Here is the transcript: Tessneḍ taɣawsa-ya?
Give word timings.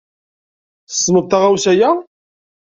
Tessneḍ 0.89 1.25
taɣawsa-ya? 1.27 1.91